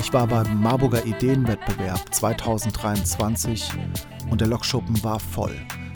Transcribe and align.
Ich 0.00 0.12
war 0.12 0.26
beim 0.26 0.60
Marburger 0.60 1.04
Ideenwettbewerb 1.04 2.14
2023 2.14 3.70
und 4.30 4.40
der 4.40 4.48
Lokschuppen 4.48 5.02
war 5.04 5.20
voll. 5.20 5.54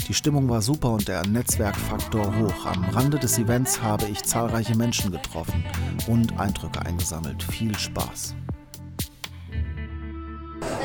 Die 0.09 0.15
Stimmung 0.15 0.49
war 0.49 0.63
super 0.63 0.93
und 0.93 1.09
der 1.09 1.27
Netzwerkfaktor 1.27 2.35
hoch. 2.37 2.67
Am 2.67 2.85
Rande 2.85 3.19
des 3.19 3.39
Events 3.39 3.83
habe 3.83 4.07
ich 4.07 4.23
zahlreiche 4.23 4.77
Menschen 4.77 5.11
getroffen 5.11 5.65
und 6.07 6.39
Eindrücke 6.39 6.81
eingesammelt. 6.83 7.43
Viel 7.43 7.77
Spaß. 7.77 8.37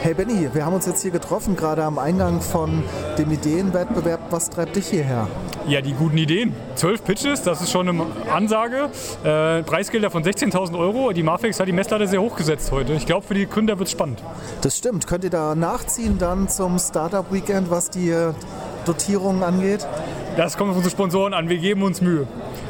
Hey 0.03 0.15
Benny, 0.15 0.49
wir 0.51 0.65
haben 0.65 0.73
uns 0.73 0.87
jetzt 0.87 1.03
hier 1.03 1.11
getroffen, 1.11 1.55
gerade 1.55 1.83
am 1.83 1.99
Eingang 1.99 2.41
von 2.41 2.81
dem 3.19 3.29
Ideenwettbewerb. 3.29 4.19
Was 4.31 4.49
treibt 4.49 4.75
dich 4.75 4.87
hierher? 4.87 5.27
Ja, 5.67 5.81
die 5.81 5.93
guten 5.93 6.17
Ideen. 6.17 6.55
Zwölf 6.73 7.03
Pitches, 7.03 7.43
das 7.43 7.61
ist 7.61 7.69
schon 7.69 7.87
eine 7.87 8.07
Ansage. 8.33 8.89
Äh, 9.23 9.61
Preisgelder 9.61 10.09
von 10.09 10.23
16.000 10.23 10.75
Euro. 10.75 11.11
Die 11.11 11.21
Marfix 11.21 11.59
hat 11.59 11.67
die 11.67 11.71
Messlatte 11.71 12.07
sehr 12.07 12.19
hoch 12.19 12.35
gesetzt 12.35 12.71
heute. 12.71 12.93
Ich 12.93 13.05
glaube, 13.05 13.27
für 13.27 13.35
die 13.35 13.45
Gründer 13.45 13.77
wird 13.77 13.89
es 13.89 13.91
spannend. 13.91 14.23
Das 14.61 14.75
stimmt. 14.75 15.05
Könnt 15.05 15.23
ihr 15.23 15.29
da 15.29 15.53
nachziehen 15.53 16.17
dann 16.17 16.49
zum 16.49 16.79
Startup 16.79 17.31
Weekend, 17.31 17.69
was 17.69 17.91
die 17.91 18.11
Dotierungen 18.85 19.43
angeht? 19.43 19.85
Das 20.37 20.57
kommt 20.57 20.71
auf 20.71 20.77
unsere 20.77 20.91
Sponsoren 20.91 21.33
an. 21.33 21.49
Wir 21.49 21.57
geben 21.57 21.83
uns 21.83 21.99
Mühe. 21.99 22.25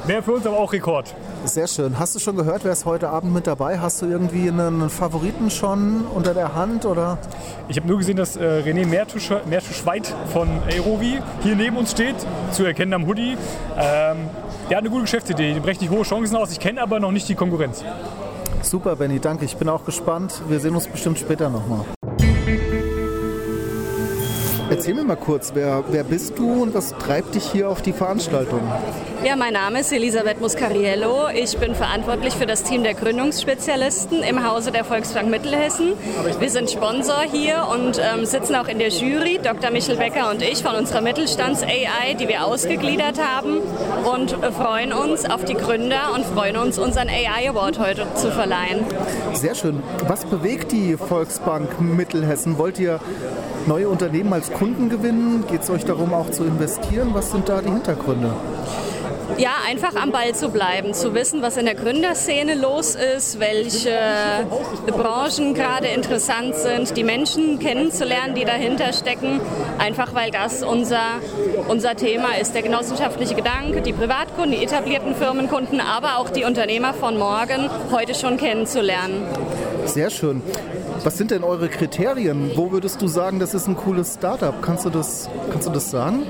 Wäre 0.07 0.23
für 0.23 0.33
uns 0.33 0.47
aber 0.47 0.57
auch 0.57 0.73
Rekord. 0.73 1.13
Sehr 1.45 1.67
schön. 1.67 1.99
Hast 1.99 2.15
du 2.15 2.19
schon 2.19 2.35
gehört, 2.35 2.63
wer 2.63 2.71
ist 2.71 2.85
heute 2.85 3.09
Abend 3.09 3.33
mit 3.33 3.45
dabei? 3.45 3.79
Hast 3.79 4.01
du 4.01 4.07
irgendwie 4.07 4.49
einen 4.49 4.89
Favoriten 4.89 5.51
schon 5.51 6.01
unter 6.13 6.33
der 6.33 6.55
Hand? 6.55 6.85
Oder? 6.85 7.19
Ich 7.67 7.77
habe 7.77 7.87
nur 7.87 7.99
gesehen, 7.99 8.17
dass 8.17 8.35
äh, 8.35 8.63
René 8.65 8.87
Meertusch-Weit 8.87 10.13
von 10.33 10.47
Aerovi 10.69 11.19
hier 11.43 11.55
neben 11.55 11.77
uns 11.77 11.91
steht, 11.91 12.15
zu 12.51 12.63
erkennen 12.63 12.93
am 12.93 13.05
Hoodie. 13.05 13.37
Ähm, 13.77 14.17
der 14.69 14.77
hat 14.77 14.83
eine 14.83 14.89
gute 14.89 15.03
Geschäftsidee, 15.03 15.53
der 15.53 15.65
richtig 15.65 15.91
hohe 15.91 16.03
Chancen 16.03 16.35
aus. 16.35 16.51
Ich 16.51 16.59
kenne 16.59 16.81
aber 16.81 16.99
noch 16.99 17.11
nicht 17.11 17.29
die 17.29 17.35
Konkurrenz. 17.35 17.83
Super, 18.63 18.95
Benny, 18.95 19.19
danke. 19.19 19.45
Ich 19.45 19.55
bin 19.57 19.69
auch 19.69 19.85
gespannt. 19.85 20.41
Wir 20.47 20.59
sehen 20.59 20.73
uns 20.73 20.87
bestimmt 20.87 21.19
später 21.19 21.49
nochmal. 21.49 21.85
Erzähl 24.81 24.95
mir 24.95 25.03
mal 25.03 25.15
kurz, 25.15 25.51
wer, 25.53 25.83
wer 25.91 26.03
bist 26.03 26.39
du 26.39 26.63
und 26.63 26.73
was 26.73 26.97
treibt 26.97 27.35
dich 27.35 27.43
hier 27.51 27.69
auf 27.69 27.83
die 27.83 27.93
Veranstaltung? 27.93 28.61
Ja, 29.23 29.35
mein 29.35 29.53
Name 29.53 29.81
ist 29.81 29.93
Elisabeth 29.93 30.41
Muscariello. 30.41 31.29
Ich 31.35 31.55
bin 31.59 31.75
verantwortlich 31.75 32.33
für 32.33 32.47
das 32.47 32.63
Team 32.63 32.81
der 32.81 32.95
Gründungsspezialisten 32.95 34.23
im 34.23 34.43
Hause 34.43 34.71
der 34.71 34.83
Volksbank 34.83 35.29
Mittelhessen. 35.29 35.93
Wir 36.39 36.49
sind 36.49 36.71
Sponsor 36.71 37.21
hier 37.31 37.67
und 37.71 38.01
ähm, 38.03 38.25
sitzen 38.25 38.55
auch 38.55 38.67
in 38.67 38.79
der 38.79 38.89
Jury, 38.89 39.39
Dr. 39.43 39.69
Michel 39.69 39.97
Becker 39.97 40.31
und 40.31 40.41
ich 40.41 40.63
von 40.63 40.73
unserer 40.73 41.01
Mittelstands-AI, 41.01 42.15
die 42.19 42.27
wir 42.27 42.43
ausgegliedert 42.43 43.19
haben 43.23 43.57
und 44.11 44.31
freuen 44.31 44.93
uns 44.93 45.29
auf 45.29 45.45
die 45.45 45.53
Gründer 45.53 46.15
und 46.15 46.25
freuen 46.25 46.57
uns, 46.57 46.79
unseren 46.79 47.07
AI 47.07 47.51
Award 47.51 47.77
heute 47.77 48.07
zu 48.15 48.31
verleihen. 48.31 48.83
Sehr 49.33 49.53
schön. 49.53 49.83
Was 50.07 50.25
bewegt 50.25 50.71
die 50.71 50.97
Volksbank 50.97 51.79
Mittelhessen? 51.79 52.57
Wollt 52.57 52.79
ihr 52.79 52.99
neue 53.67 53.89
Unternehmen 53.89 54.33
als 54.33 54.51
Kunden 54.51 54.89
gewinnen? 54.89 55.45
Geht 55.49 55.63
es 55.63 55.69
euch 55.69 55.85
darum, 55.85 56.13
auch 56.13 56.29
zu 56.29 56.43
investieren? 56.43 57.09
Was 57.13 57.31
sind 57.31 57.49
da 57.49 57.61
die 57.61 57.69
Hintergründe? 57.69 58.33
Ja, 59.37 59.51
einfach 59.67 59.95
am 59.95 60.11
Ball 60.11 60.35
zu 60.35 60.49
bleiben, 60.49 60.93
zu 60.93 61.13
wissen, 61.13 61.41
was 61.41 61.57
in 61.57 61.65
der 61.65 61.75
Gründerszene 61.75 62.55
los 62.55 62.95
ist, 62.95 63.39
welche 63.39 63.97
Branchen 64.87 65.53
gerade 65.53 65.87
interessant 65.87 66.55
sind, 66.55 66.95
die 66.97 67.03
Menschen 67.03 67.57
kennenzulernen, 67.59 68.35
die 68.35 68.45
dahinter 68.45 68.93
stecken, 68.93 69.39
einfach 69.79 70.13
weil 70.13 70.31
das 70.31 70.63
unser, 70.63 71.19
unser 71.67 71.95
Thema 71.95 72.37
ist. 72.39 72.53
Der 72.53 72.61
genossenschaftliche 72.61 73.35
Gedanke, 73.35 73.81
die 73.81 73.93
Privatkunden, 73.93 74.51
die 74.51 74.63
etablierten 74.63 75.15
Firmenkunden, 75.15 75.79
aber 75.79 76.17
auch 76.17 76.29
die 76.29 76.43
Unternehmer 76.43 76.93
von 76.93 77.17
morgen 77.17 77.69
heute 77.91 78.13
schon 78.15 78.37
kennenzulernen. 78.37 79.23
Sehr 79.85 80.09
schön. 80.09 80.41
Was 81.03 81.17
sind 81.17 81.31
denn 81.31 81.43
eure 81.43 81.67
Kriterien? 81.67 82.51
Wo 82.55 82.71
würdest 82.71 83.01
du 83.01 83.07
sagen, 83.07 83.39
das 83.39 83.55
ist 83.55 83.67
ein 83.67 83.75
cooles 83.75 84.13
Startup? 84.13 84.53
Kannst 84.61 84.85
du 84.85 84.91
das, 84.91 85.29
kannst 85.51 85.67
du 85.67 85.71
das 85.71 85.89
sagen? 85.89 86.27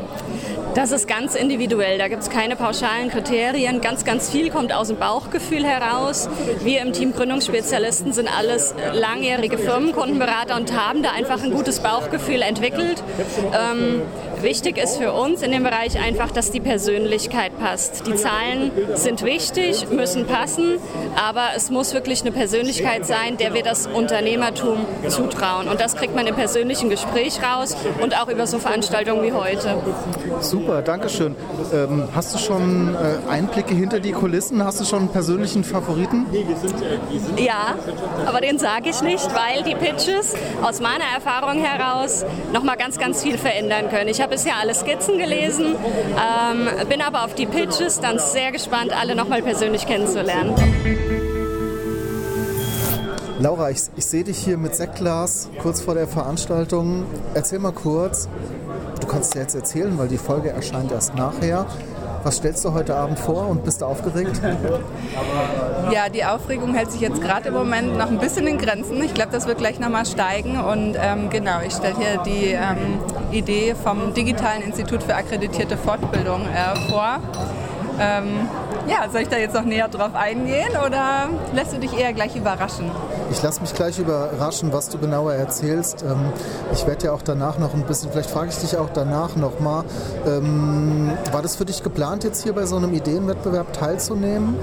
Das 0.75 0.93
ist 0.93 1.09
ganz 1.09 1.35
individuell. 1.35 1.97
Da 1.97 2.07
gibt 2.07 2.23
es 2.23 2.29
keine 2.29 2.55
pauschalen 2.55 3.09
Kriterien. 3.09 3.81
Ganz, 3.81 4.05
ganz 4.05 4.29
viel 4.29 4.49
kommt 4.49 4.71
aus 4.73 4.87
dem 4.87 4.95
Bauchgefühl 4.95 5.65
heraus. 5.65 6.29
Wir 6.63 6.81
im 6.81 6.93
Team 6.93 7.11
Gründungsspezialisten 7.11 8.13
sind 8.13 8.29
alles 8.29 8.73
langjährige 8.93 9.57
Firmenkundenberater 9.57 10.55
und 10.55 10.73
haben 10.73 11.03
da 11.03 11.11
einfach 11.11 11.43
ein 11.43 11.51
gutes 11.51 11.81
Bauchgefühl 11.81 12.41
entwickelt. 12.41 13.03
Ähm, 13.53 14.01
Wichtig 14.41 14.77
ist 14.77 14.97
für 14.97 15.13
uns 15.13 15.41
in 15.43 15.51
dem 15.51 15.63
Bereich 15.63 15.99
einfach, 15.99 16.31
dass 16.31 16.51
die 16.51 16.59
Persönlichkeit 16.59 17.57
passt. 17.59 18.07
Die 18.07 18.15
Zahlen 18.15 18.71
sind 18.95 19.23
wichtig, 19.23 19.89
müssen 19.91 20.25
passen, 20.25 20.79
aber 21.15 21.49
es 21.55 21.69
muss 21.69 21.93
wirklich 21.93 22.21
eine 22.21 22.31
Persönlichkeit 22.31 23.05
sein, 23.05 23.37
der 23.37 23.53
wir 23.53 23.61
das 23.61 23.85
Unternehmertum 23.87 24.85
zutrauen. 25.07 25.67
Und 25.67 25.79
das 25.79 25.95
kriegt 25.95 26.15
man 26.15 26.25
im 26.25 26.35
persönlichen 26.35 26.89
Gespräch 26.89 27.39
raus 27.43 27.75
und 28.01 28.19
auch 28.19 28.29
über 28.29 28.47
so 28.47 28.57
Veranstaltungen 28.57 29.23
wie 29.23 29.31
heute. 29.31 29.75
Super, 30.39 30.81
danke 30.81 31.09
schön. 31.09 31.35
Ähm, 31.73 32.07
hast 32.15 32.33
du 32.33 32.39
schon 32.39 32.95
äh, 32.95 33.29
Einblicke 33.29 33.75
hinter 33.75 33.99
die 33.99 34.11
Kulissen? 34.11 34.63
Hast 34.63 34.79
du 34.81 34.85
schon 34.85 34.99
einen 34.99 35.09
persönlichen 35.09 35.63
Favoriten? 35.63 36.25
Ja, 37.37 37.75
aber 38.25 38.41
den 38.41 38.57
sage 38.57 38.89
ich 38.89 39.01
nicht, 39.01 39.27
weil 39.35 39.63
die 39.63 39.75
Pitches 39.75 40.33
aus 40.63 40.79
meiner 40.79 41.05
Erfahrung 41.13 41.63
heraus 41.63 42.25
nochmal 42.53 42.77
ganz, 42.77 42.97
ganz 42.97 43.21
viel 43.21 43.37
verändern 43.37 43.89
können. 43.89 44.07
Ich 44.09 44.21
habe 44.21 44.30
bisher 44.31 44.55
alle 44.59 44.73
Skizzen 44.73 45.19
gelesen, 45.19 45.75
ähm, 45.75 46.87
bin 46.87 47.01
aber 47.01 47.25
auf 47.25 47.35
die 47.35 47.45
Pitches 47.45 47.99
dann 47.99 48.17
sehr 48.17 48.51
gespannt, 48.51 48.91
alle 48.97 49.13
nochmal 49.13 49.43
persönlich 49.43 49.85
kennenzulernen. 49.85 50.55
Laura, 53.39 53.71
ich, 53.71 53.79
ich 53.95 54.05
sehe 54.05 54.23
dich 54.23 54.37
hier 54.37 54.57
mit 54.57 54.75
Sektglas 54.75 55.49
kurz 55.61 55.81
vor 55.81 55.95
der 55.95 56.07
Veranstaltung. 56.07 57.05
Erzähl 57.33 57.59
mal 57.59 57.73
kurz, 57.73 58.29
du 58.99 59.07
kannst 59.07 59.35
dir 59.35 59.39
jetzt 59.39 59.55
erzählen, 59.55 59.97
weil 59.97 60.07
die 60.07 60.17
Folge 60.17 60.49
erscheint 60.49 60.91
erst 60.91 61.15
nachher. 61.15 61.65
Was 62.23 62.37
stellst 62.37 62.63
du 62.63 62.73
heute 62.73 62.95
Abend 62.95 63.17
vor 63.17 63.47
und 63.47 63.63
bist 63.63 63.81
du 63.81 63.85
aufgeregt? 63.85 64.39
Ja, 65.91 66.09
die 66.09 66.23
Aufregung 66.23 66.73
hält 66.75 66.91
sich 66.91 67.01
jetzt 67.01 67.21
gerade 67.21 67.49
im 67.49 67.55
Moment 67.55 67.97
noch 67.97 68.07
ein 68.07 68.19
bisschen 68.19 68.45
in 68.47 68.57
Grenzen. 68.57 69.01
Ich 69.03 69.13
glaube, 69.13 69.31
das 69.31 69.47
wird 69.47 69.57
gleich 69.57 69.79
nochmal 69.79 70.05
steigen. 70.05 70.59
Und 70.59 70.95
ähm, 71.01 71.29
genau, 71.29 71.61
ich 71.65 71.73
stelle 71.73 71.95
hier 71.97 72.17
die 72.23 72.51
ähm, 72.51 72.99
Idee 73.31 73.75
vom 73.75 74.13
Digitalen 74.13 74.61
Institut 74.61 75.03
für 75.03 75.15
akkreditierte 75.15 75.77
Fortbildung 75.77 76.41
äh, 76.41 76.89
vor. 76.89 77.19
Ähm, 78.01 78.49
ja, 78.87 79.07
soll 79.11 79.21
ich 79.21 79.27
da 79.27 79.37
jetzt 79.37 79.53
noch 79.53 79.63
näher 79.63 79.87
drauf 79.87 80.15
eingehen 80.15 80.71
oder 80.85 81.29
lässt 81.53 81.73
du 81.73 81.77
dich 81.77 81.97
eher 81.97 82.13
gleich 82.13 82.35
überraschen? 82.35 82.89
Ich 83.31 83.41
lasse 83.43 83.61
mich 83.61 83.73
gleich 83.73 83.99
überraschen, 83.99 84.73
was 84.73 84.89
du 84.89 84.97
genauer 84.97 85.33
erzählst. 85.33 86.03
Ähm, 86.03 86.33
ich 86.73 86.87
werde 86.87 87.05
ja 87.05 87.11
auch 87.13 87.21
danach 87.21 87.59
noch 87.59 87.73
ein 87.75 87.83
bisschen, 87.83 88.11
vielleicht 88.11 88.31
frage 88.31 88.49
ich 88.49 88.57
dich 88.57 88.75
auch 88.77 88.89
danach 88.89 89.35
nochmal, 89.35 89.83
ähm, 90.25 91.11
war 91.31 91.43
das 91.43 91.55
für 91.55 91.65
dich 91.65 91.83
geplant, 91.83 92.23
jetzt 92.23 92.43
hier 92.43 92.53
bei 92.53 92.65
so 92.65 92.77
einem 92.77 92.93
Ideenwettbewerb 92.93 93.71
teilzunehmen? 93.73 94.57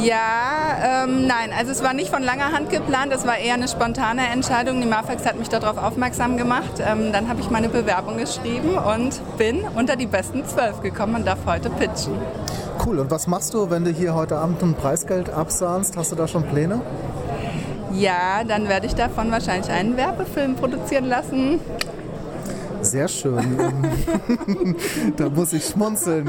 Ja, 0.00 1.04
ähm, 1.04 1.26
nein, 1.26 1.50
also 1.56 1.70
es 1.70 1.82
war 1.82 1.92
nicht 1.92 2.08
von 2.08 2.22
langer 2.22 2.52
Hand 2.52 2.70
geplant, 2.70 3.12
es 3.12 3.26
war 3.26 3.36
eher 3.36 3.54
eine 3.54 3.68
spontane 3.68 4.26
Entscheidung. 4.28 4.80
Die 4.80 4.86
Marfax 4.86 5.26
hat 5.26 5.38
mich 5.38 5.48
darauf 5.48 5.76
aufmerksam 5.76 6.36
gemacht. 6.36 6.80
Ähm, 6.80 7.12
dann 7.12 7.28
habe 7.28 7.40
ich 7.40 7.50
meine 7.50 7.68
Bewerbung 7.68 8.16
geschrieben 8.16 8.78
und 8.78 9.20
bin 9.36 9.60
unter 9.74 9.96
die 9.96 10.06
besten 10.06 10.46
zwölf 10.46 10.80
gekommen 10.80 11.16
und 11.16 11.26
darf 11.26 11.40
heute 11.46 11.68
pitchen. 11.68 12.14
Cool, 12.84 13.00
und 13.00 13.10
was 13.10 13.26
machst 13.26 13.52
du, 13.54 13.70
wenn 13.70 13.84
du 13.84 13.90
hier 13.90 14.14
heute 14.14 14.38
Abend 14.38 14.62
ein 14.62 14.74
Preisgeld 14.74 15.30
absahnst? 15.30 15.96
Hast 15.96 16.10
du 16.10 16.16
da 16.16 16.26
schon 16.26 16.44
Pläne? 16.44 16.80
Ja, 17.92 18.42
dann 18.44 18.68
werde 18.68 18.86
ich 18.86 18.94
davon 18.94 19.30
wahrscheinlich 19.30 19.70
einen 19.70 19.96
Werbefilm 19.96 20.56
produzieren 20.56 21.04
lassen. 21.04 21.60
Sehr 22.82 23.08
schön. 23.08 23.56
da 25.16 25.28
muss 25.28 25.52
ich 25.52 25.64
schmunzeln. 25.64 26.28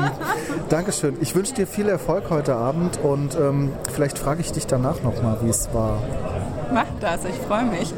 Dankeschön. 0.69 1.17
Ich 1.19 1.35
wünsche 1.35 1.53
dir 1.53 1.67
viel 1.67 1.89
Erfolg 1.89 2.29
heute 2.29 2.55
Abend 2.55 3.00
und 3.01 3.35
ähm, 3.35 3.71
vielleicht 3.91 4.17
frage 4.19 4.41
ich 4.41 4.51
dich 4.51 4.67
danach 4.67 5.01
nochmal, 5.01 5.38
wie 5.41 5.50
es 5.50 5.73
war. 5.73 6.01
Mach 6.73 6.85
das, 7.00 7.25
ich 7.25 7.35
freue 7.47 7.65
mich. 7.65 7.94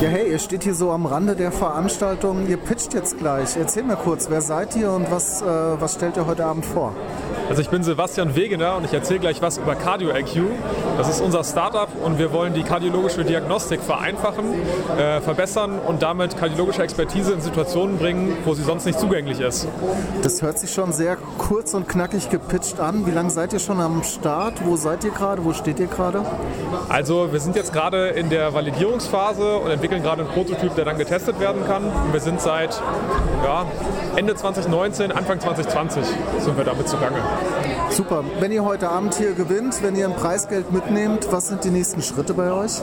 Ja, 0.00 0.08
hey, 0.08 0.30
ihr 0.30 0.38
steht 0.38 0.64
hier 0.64 0.74
so 0.74 0.90
am 0.90 1.06
Rande 1.06 1.36
der 1.36 1.52
Veranstaltung. 1.52 2.46
Ihr 2.48 2.56
pitcht 2.56 2.92
jetzt 2.92 3.18
gleich. 3.18 3.56
Erzähl 3.56 3.84
mir 3.84 3.96
kurz, 3.96 4.28
wer 4.28 4.40
seid 4.40 4.76
ihr 4.76 4.90
und 4.90 5.10
was, 5.10 5.40
äh, 5.40 5.46
was 5.46 5.94
stellt 5.94 6.16
ihr 6.16 6.26
heute 6.26 6.44
Abend 6.44 6.66
vor? 6.66 6.94
Also 7.48 7.62
ich 7.62 7.68
bin 7.68 7.82
Sebastian 7.82 8.34
Wegener 8.34 8.76
und 8.76 8.84
ich 8.84 8.92
erzähle 8.92 9.20
gleich 9.20 9.40
was 9.40 9.58
über 9.58 9.74
Cardio 9.74 10.10
IQ. 10.10 10.42
Das 10.96 11.08
ist 11.08 11.20
unser 11.20 11.42
Startup 11.42 11.88
und 12.04 12.18
wir 12.18 12.32
wollen 12.32 12.54
die 12.54 12.62
kardiologische 12.62 13.24
Diagnostik 13.24 13.80
vereinfachen, 13.80 14.44
äh, 14.96 15.20
verbessern 15.20 15.80
und 15.84 16.02
damit 16.02 16.36
kardiologische 16.36 16.82
Expertise 16.82 17.32
in 17.32 17.40
Situationen 17.40 17.98
bringen, 17.98 18.36
wo 18.44 18.54
sie 18.54 18.62
sonst 18.62 18.84
nicht 18.86 19.00
zugänglich 19.00 19.40
ist. 19.40 19.66
Das 20.22 20.40
hört 20.42 20.58
sich 20.58 20.72
schon 20.72 20.92
sehr 20.92 21.16
kurz 21.38 21.74
und 21.74 21.88
knackig 21.88 22.30
gepitcht 22.30 22.78
an. 22.78 23.06
Wie 23.06 23.10
lange 23.10 23.30
seid 23.30 23.52
ihr 23.52 23.58
schon 23.58 23.80
am 23.80 24.04
Start? 24.04 24.64
Wo 24.64 24.76
seid 24.76 25.02
ihr 25.02 25.10
gerade? 25.10 25.44
Wo 25.44 25.52
steht 25.52 25.80
ihr 25.80 25.88
gerade? 25.88 26.24
Also 26.88 27.32
wir 27.32 27.40
sind 27.40 27.56
jetzt 27.56 27.72
gerade 27.72 28.08
in 28.10 28.30
der 28.30 28.54
Validierungsphase 28.54 29.58
und 29.58 29.70
entwickeln 29.70 30.02
gerade 30.02 30.22
einen 30.22 30.30
Prototyp, 30.30 30.76
der 30.76 30.84
dann 30.84 30.98
getestet 30.98 31.40
werden 31.40 31.66
kann. 31.66 31.82
Wir 32.12 32.20
sind 32.20 32.40
seit 32.40 32.80
ja, 33.42 33.66
Ende 34.16 34.36
2019, 34.36 35.10
Anfang 35.10 35.40
2020 35.40 36.04
sind 36.38 36.56
wir 36.56 36.64
damit 36.64 36.88
zugange. 36.88 37.16
Super. 37.94 38.24
Wenn 38.40 38.50
ihr 38.50 38.64
heute 38.64 38.88
Abend 38.88 39.14
hier 39.14 39.34
gewinnt, 39.34 39.80
wenn 39.84 39.94
ihr 39.94 40.08
ein 40.08 40.16
Preisgeld 40.16 40.72
mitnehmt, 40.72 41.30
was 41.30 41.46
sind 41.46 41.62
die 41.62 41.70
nächsten 41.70 42.02
Schritte 42.02 42.34
bei 42.34 42.50
euch? 42.50 42.82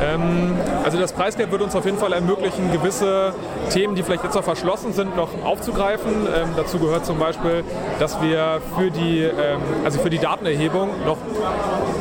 Ähm, 0.00 0.56
also 0.84 0.98
das 0.98 1.12
Preisgeld 1.12 1.50
wird 1.50 1.62
uns 1.62 1.74
auf 1.74 1.84
jeden 1.84 1.98
Fall 1.98 2.12
ermöglichen, 2.12 2.70
gewisse 2.72 3.34
Themen, 3.70 3.94
die 3.94 4.02
vielleicht 4.02 4.24
jetzt 4.24 4.34
noch 4.34 4.44
verschlossen 4.44 4.92
sind, 4.92 5.16
noch 5.16 5.28
aufzugreifen. 5.44 6.12
Ähm, 6.12 6.50
dazu 6.56 6.78
gehört 6.78 7.04
zum 7.04 7.18
Beispiel, 7.18 7.64
dass 7.98 8.20
wir 8.22 8.60
für 8.76 8.90
die, 8.90 9.22
ähm, 9.22 9.60
also 9.84 9.98
für 9.98 10.10
die 10.10 10.18
Datenerhebung 10.18 10.90
noch 11.04 11.18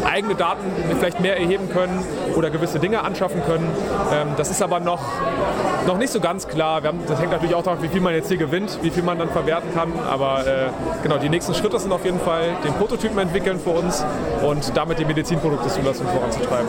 eigene 0.06 0.36
Daten 0.36 0.66
vielleicht 1.00 1.20
mehr 1.20 1.38
erheben 1.38 1.70
können 1.70 2.04
oder 2.36 2.50
gewisse 2.50 2.80
Dinge 2.80 3.04
anschaffen 3.04 3.42
können. 3.46 3.68
Ähm, 4.14 4.30
das 4.38 4.50
ist 4.50 4.62
aber 4.62 4.80
noch, 4.80 5.02
noch 5.86 5.98
nicht 5.98 6.12
so 6.12 6.20
ganz 6.20 6.48
klar. 6.48 6.84
Haben, 6.84 7.00
das 7.08 7.20
hängt 7.20 7.32
natürlich 7.32 7.56
auch 7.56 7.64
darauf, 7.64 7.82
wie 7.82 7.88
viel 7.88 8.02
man 8.02 8.14
jetzt 8.14 8.28
hier 8.28 8.38
gewinnt, 8.38 8.80
wie 8.82 8.92
viel 8.92 9.04
man 9.04 9.18
dann 9.18 9.30
verwerten 9.30 9.74
kann. 9.74 9.92
Aber 10.10 10.46
äh, 10.46 10.70
genau, 11.04 11.18
die 11.18 11.30
nächsten 11.30 11.54
Schritte 11.54 11.80
sind 11.80 11.92
auf 11.92 12.06
jeden 12.06 12.20
Fall 12.20 12.50
den 12.64 12.74
Prototypen 12.74 13.18
entwickeln 13.18 13.60
für 13.60 13.72
uns 13.72 14.06
und 14.44 14.76
damit 14.76 15.00
die 15.00 15.06
Medizinprodukte-Zulassung 15.06 16.08
voranzutreiben. 16.08 16.68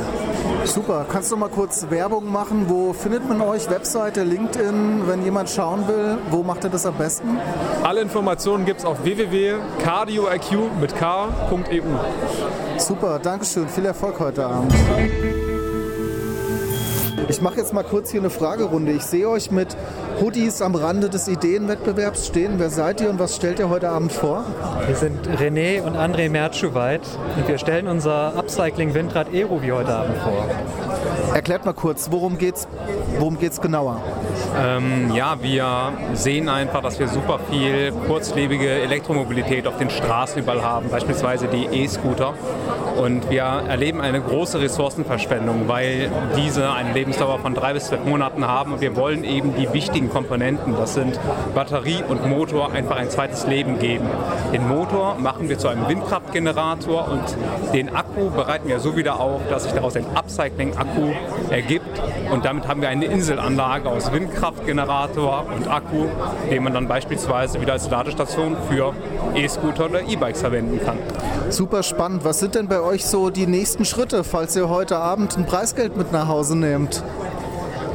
Super. 0.69 1.06
Kannst 1.11 1.32
du 1.32 1.37
mal 1.37 1.49
kurz 1.49 1.87
Werbung 1.88 2.31
machen? 2.31 2.67
Wo 2.69 2.93
findet 2.93 3.26
man 3.26 3.41
euch? 3.41 3.70
Webseite, 3.70 4.23
LinkedIn, 4.23 5.03
wenn 5.06 5.25
jemand 5.25 5.49
schauen 5.49 5.88
will, 5.88 6.19
wo 6.31 6.43
macht 6.43 6.62
ihr 6.65 6.70
das 6.70 6.85
am 6.85 6.94
besten? 6.94 7.38
Alle 7.82 8.03
Informationen 8.03 8.67
gibt 8.67 8.81
es 8.81 8.85
auf 8.85 9.03
www.cardioiq 9.03 10.53
mit 10.79 10.94
k.eu. 10.94 11.82
Super, 12.76 13.19
Dankeschön. 13.19 13.69
Viel 13.69 13.87
Erfolg 13.87 14.20
heute 14.20 14.47
Abend. 14.47 14.75
Ich 17.28 17.42
mache 17.42 17.56
jetzt 17.56 17.75
mal 17.75 17.82
kurz 17.82 18.10
hier 18.10 18.20
eine 18.20 18.30
Fragerunde. 18.30 18.92
Ich 18.92 19.02
sehe 19.02 19.28
euch 19.28 19.50
mit 19.50 19.76
Hoodies 20.19 20.62
am 20.62 20.75
Rande 20.75 21.10
des 21.10 21.28
Ideenwettbewerbs 21.28 22.26
stehen. 22.26 22.54
Wer 22.56 22.70
seid 22.70 23.02
ihr 23.02 23.10
und 23.10 23.19
was 23.19 23.36
stellt 23.36 23.58
ihr 23.58 23.69
heute 23.69 23.90
Abend 23.90 24.12
vor? 24.12 24.46
Wir 24.86 24.96
sind 24.96 25.28
René 25.38 25.82
und 25.82 25.94
André 25.94 26.30
Mertschuweit 26.30 27.02
und 27.36 27.46
wir 27.46 27.58
stellen 27.58 27.86
unser 27.86 28.34
Upcycling 28.34 28.94
Windrad 28.94 29.28
Aero 29.30 29.60
wie 29.62 29.72
heute 29.72 29.94
Abend 29.94 30.16
vor. 30.19 30.46
Erklärt 31.34 31.66
mal 31.66 31.75
kurz, 31.75 32.10
worum 32.10 32.38
geht's, 32.38 32.66
worum 33.19 33.38
geht's 33.38 33.60
genauer? 33.60 34.00
Ähm, 34.58 35.12
ja, 35.14 35.36
wir 35.42 35.92
sehen 36.14 36.48
einfach, 36.48 36.80
dass 36.80 36.98
wir 36.98 37.08
super 37.08 37.38
viel 37.50 37.92
kurzlebige 38.06 38.70
Elektromobilität 38.70 39.66
auf 39.66 39.76
den 39.76 39.90
Straßen 39.90 40.40
überall 40.42 40.62
haben, 40.62 40.88
beispielsweise 40.88 41.46
die 41.46 41.66
E-Scooter. 41.66 42.32
Und 42.99 43.31
wir 43.31 43.43
erleben 43.43 44.00
eine 44.00 44.21
große 44.21 44.61
Ressourcenverschwendung, 44.61 45.69
weil 45.69 46.11
diese 46.37 46.73
eine 46.73 46.93
Lebensdauer 46.93 47.39
von 47.39 47.55
drei 47.55 47.73
bis 47.73 47.87
zwölf 47.87 48.05
Monaten 48.05 48.45
haben. 48.45 48.73
Und 48.73 48.81
wir 48.81 48.97
wollen 48.97 49.23
eben 49.23 49.55
die 49.55 49.73
wichtigen 49.73 50.11
Komponenten, 50.11 50.75
das 50.77 50.95
sind 50.95 51.19
Batterie 51.55 52.03
und 52.09 52.27
Motor, 52.27 52.73
einfach 52.73 52.97
ein 52.97 53.09
zweites 53.09 53.47
Leben 53.47 53.79
geben. 53.79 54.09
Den 54.53 54.67
Motor 54.67 55.15
machen 55.15 55.49
wir 55.49 55.59
zu 55.59 55.69
einem 55.69 55.87
Windkraftgenerator 55.87 57.09
und 57.09 57.73
den 57.73 57.95
Akku 57.95 58.31
bereiten 58.31 58.67
wir 58.67 58.81
so 58.81 58.97
wieder 58.97 59.21
auf, 59.21 59.43
dass 59.49 59.62
sich 59.62 59.73
daraus 59.73 59.95
ein 59.95 60.06
Upcycling-Akku 60.17 61.12
ergibt. 61.50 62.03
Und 62.33 62.45
damit 62.45 62.67
haben 62.67 62.81
wir 62.81 62.89
eine 62.89 63.05
Inselanlage 63.05 63.89
aus 63.89 64.12
Windkraftgenerator 64.12 65.47
und 65.55 65.69
Akku, 65.69 66.06
den 66.50 66.65
man 66.65 66.75
dann 66.75 66.89
beispielsweise 66.89 67.61
wieder 67.61 67.75
als 67.75 67.89
Ladestation 67.89 68.56
für 68.69 68.93
E-Scooter 69.37 69.85
oder 69.85 70.03
E-Bikes 70.03 70.41
verwenden 70.41 70.81
kann. 70.85 70.99
Super 71.50 71.85
spannend. 71.85 72.25
Was 72.25 72.41
sind 72.41 72.56
denn 72.56 72.67
bei 72.67 72.88
euch 72.88 73.05
so 73.05 73.29
die 73.29 73.46
nächsten 73.46 73.85
Schritte, 73.85 74.25
falls 74.25 74.56
ihr 74.56 74.70
heute 74.70 74.96
Abend 74.96 75.37
ein 75.37 75.44
Preisgeld 75.44 75.99
mit 75.99 76.11
nach 76.11 76.26
Hause 76.26 76.56
nehmt? 76.56 77.02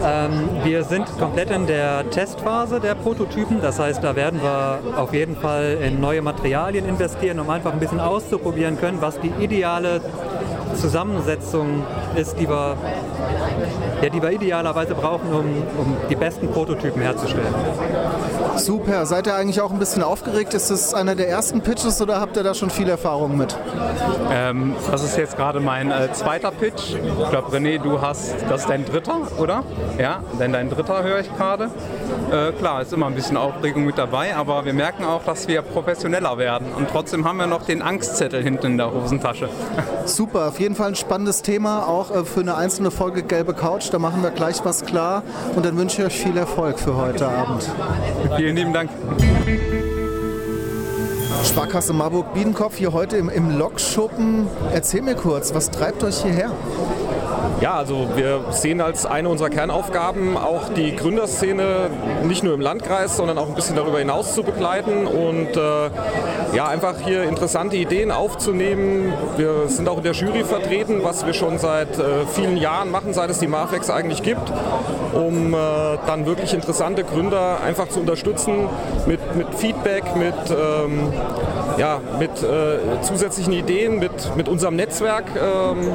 Ähm, 0.04 0.50
wir 0.64 0.84
sind 0.84 1.08
komplett 1.18 1.50
in 1.50 1.66
der 1.66 2.08
Testphase 2.12 2.80
der 2.80 2.94
Prototypen. 2.94 3.60
Das 3.60 3.80
heißt, 3.80 4.04
da 4.04 4.16
werden 4.16 4.40
wir 4.44 4.82
auf 4.96 5.12
jeden 5.12 5.36
Fall 5.36 5.80
in 5.82 6.00
neue 6.00 6.22
Materialien 6.22 6.88
investieren, 6.88 7.40
um 7.40 7.50
einfach 7.50 7.74
ein 7.74 7.80
bisschen 7.80 8.00
auszuprobieren 8.00 8.80
können, 8.80 9.02
was 9.02 9.20
die 9.20 9.32
ideale 9.40 10.00
Zusammensetzung 10.76 11.84
ist, 12.16 12.40
die 12.40 12.48
wir, 12.48 12.78
ja, 14.04 14.10
die 14.10 14.22
wir 14.22 14.32
idealerweise 14.32 14.96
brauchen, 14.96 15.34
um, 15.34 15.46
um 15.78 15.98
die 16.10 16.16
besten 16.16 16.52
Prototypen 16.52 17.02
herzustellen. 17.02 17.54
Super. 18.58 19.06
Seid 19.06 19.28
ihr 19.28 19.36
eigentlich 19.36 19.62
auch 19.62 19.72
ein 19.72 19.80
bisschen 19.80 20.04
aufgeregt? 20.04 20.54
Ist 20.54 20.70
das 20.70 20.94
einer 20.94 21.16
der 21.16 21.30
ersten 21.30 21.62
Pitches 21.62 22.02
oder 22.02 22.20
habt 22.20 22.36
ihr 22.36 22.44
da 22.44 22.54
schon 22.54 22.70
viel 22.70 22.90
Erfahrung 22.90 23.38
mit? 23.38 23.58
Ähm, 24.30 24.76
das 24.92 25.04
ist 25.04 25.18
jetzt 25.18 25.38
gerade 25.38 25.62
mein 25.62 25.90
äh, 25.90 26.12
zweiter 26.12 26.52
Pitch. 26.52 26.96
Ich 26.96 27.30
glaube, 27.30 27.56
René, 27.56 27.82
du 27.82 28.02
hast, 28.02 28.36
das 28.50 28.62
ist 28.62 28.70
dein 28.70 28.84
dritter, 28.86 29.22
oder? 29.38 29.64
Ja, 29.98 30.22
denn 30.38 30.52
dein 30.52 30.70
dritter 30.70 31.02
höre 31.02 31.20
ich 31.20 31.36
gerade. 31.38 31.70
Äh, 32.32 32.52
klar, 32.54 32.82
ist 32.82 32.94
immer 32.94 33.08
ein 33.08 33.16
bisschen 33.16 33.38
Aufregung 33.38 33.86
mit 33.86 33.98
dabei, 33.98 34.36
aber 34.36 34.66
wir 34.66 34.74
merken 34.74 35.04
auch, 35.04 35.24
dass 35.24 35.48
wir 35.48 35.62
professioneller 35.62 36.38
werden. 36.38 36.68
Und 36.76 36.90
trotzdem 36.90 37.28
haben 37.28 37.38
wir 37.38 37.48
noch 37.48 37.66
den 37.66 37.82
Angstzettel 37.82 38.42
hinten 38.44 38.66
in 38.68 38.78
der 38.78 38.92
Hosentasche. 38.94 39.50
Super, 40.06 40.48
auf 40.48 40.60
jeden 40.60 40.76
Fall 40.76 40.90
ein 40.90 40.96
spannendes 40.96 41.42
Thema, 41.42 41.88
auch 41.88 42.12
äh, 42.12 42.26
für 42.26 42.42
eine 42.42 42.56
einzelne 42.56 42.92
Folge 42.92 43.24
Gelbe 43.24 43.54
Couch. 43.54 43.90
Da 43.92 44.00
machen 44.00 44.24
wir 44.24 44.32
gleich 44.32 44.64
was 44.64 44.86
klar. 44.86 45.24
Und 45.56 45.66
dann 45.66 45.78
wünsche 45.78 46.02
ich 46.02 46.08
euch 46.08 46.20
viel 46.20 46.38
Erfolg 46.38 46.80
für 46.80 46.96
heute 46.96 47.28
Abend. 47.28 47.70
Vielen 48.38 48.56
lieben 48.56 48.74
Dank. 48.74 48.90
Sparkasse 51.44 51.94
Marburg 51.94 52.34
Biedenkopf 52.34 52.78
hier 52.78 52.94
heute 52.94 53.18
im, 53.18 53.30
im 53.30 53.58
Lokschuppen. 53.58 54.48
Erzähl 54.74 55.02
mir 55.02 55.16
kurz, 55.16 55.54
was 55.54 55.70
treibt 55.70 56.04
euch 56.04 56.24
hierher? 56.24 56.52
Ja, 57.64 57.76
also 57.76 58.10
wir 58.18 58.44
sehen 58.52 58.82
als 58.82 59.06
eine 59.06 59.30
unserer 59.30 59.50
Kernaufgaben 59.50 60.36
auch 60.36 60.68
die 60.74 60.98
Gründerszene 60.98 61.90
nicht 62.26 62.44
nur 62.44 62.56
im 62.56 62.60
Landkreis, 62.60 63.16
sondern 63.16 63.38
auch 63.38 63.48
ein 63.48 63.56
bisschen 63.56 63.78
darüber 63.78 64.00
hinaus 64.00 64.34
zu 64.34 64.44
begleiten 64.44 65.08
und 65.08 65.56
äh, 65.56 65.90
ja, 66.54 66.68
einfach 66.68 66.96
hier 67.00 67.24
interessante 67.24 67.78
Ideen 67.78 68.12
aufzunehmen. 68.12 69.14
Wir 69.38 69.70
sind 69.70 69.88
auch 69.88 69.96
in 69.96 70.04
der 70.04 70.12
Jury 70.12 70.44
vertreten, 70.44 71.06
was 71.06 71.26
wir 71.26 71.34
schon 71.34 71.58
seit 71.58 71.98
äh, 71.98 72.26
vielen 72.34 72.58
Jahren 72.58 72.92
machen, 72.92 73.14
seit 73.14 73.30
es 73.30 73.40
die 73.40 73.48
Marfex 73.48 73.90
eigentlich 73.90 74.24
gibt, 74.24 74.52
um 75.14 75.54
äh, 75.54 75.58
dann 76.06 76.26
wirklich 76.26 76.54
interessante 76.54 77.06
Gründer 77.06 77.62
einfach 77.66 77.88
zu 77.88 78.02
unterstützen 78.02 78.68
mit, 79.06 79.38
mit 79.38 79.56
Feedback, 79.56 80.18
mit 80.18 80.36
ähm, 80.50 81.14
ja, 81.78 82.00
mit 82.20 82.32
äh, 82.44 83.02
zusätzlichen 83.02 83.54
Ideen, 83.54 84.00
mit, 84.00 84.36
mit 84.36 84.48
unserem 84.48 84.76
Netzwerk 84.76 85.26
ähm, 85.36 85.88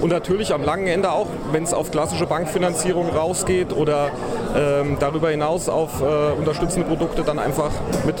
und 0.00 0.10
natürlich 0.10 0.52
am 0.52 0.62
langen 0.62 0.86
Ende 0.86 1.12
auch, 1.12 1.26
wenn 1.52 1.62
es 1.62 1.74
auf 1.74 1.90
klassische 1.90 2.26
Bankfinanzierung 2.26 3.08
rausgeht 3.10 3.72
oder 3.72 4.10
ähm, 4.56 4.96
darüber 4.98 5.30
hinaus 5.30 5.68
auf 5.68 6.00
äh, 6.00 6.32
unterstützende 6.38 6.86
Produkte 6.86 7.22
dann 7.22 7.38
einfach 7.38 7.70
mit 8.04 8.16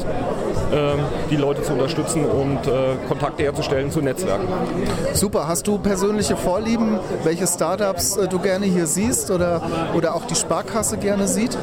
die 1.30 1.36
Leute 1.36 1.62
zu 1.62 1.72
unterstützen 1.72 2.24
und 2.24 2.66
äh, 2.66 2.96
Kontakte 3.08 3.42
herzustellen 3.42 3.90
zu 3.90 4.00
Netzwerken. 4.00 4.46
Super, 5.14 5.48
hast 5.48 5.66
du 5.66 5.78
persönliche 5.78 6.36
Vorlieben, 6.36 6.98
welche 7.24 7.46
Startups 7.46 8.16
äh, 8.16 8.28
du 8.28 8.38
gerne 8.38 8.66
hier 8.66 8.86
siehst 8.86 9.30
oder, 9.30 9.62
oder 9.94 10.14
auch 10.14 10.26
die 10.26 10.34
Sparkasse 10.34 10.96
gerne 10.96 11.26
sieht? 11.28 11.56